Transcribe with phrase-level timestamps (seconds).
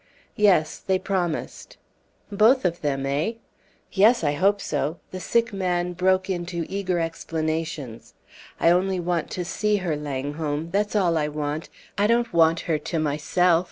[0.35, 1.77] "Yes, they promised."
[2.31, 3.33] "Both of them, eh?"
[3.91, 8.15] "Yes, I hope so!" The sick man broke into eager explanations.
[8.59, 10.71] "I only want to see her, Langholm!
[10.71, 11.69] That's all I want.
[11.99, 13.59] I don't want her to myself.